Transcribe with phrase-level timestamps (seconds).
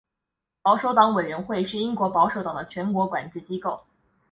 [0.63, 3.81] 保守党委员会是英国保守党的全国管制机构。